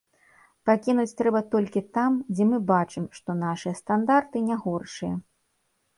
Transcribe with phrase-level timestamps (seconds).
[0.69, 5.15] Пакінуць трэба толькі там, дзе мы бачым, што нашыя стандарты не горшыя.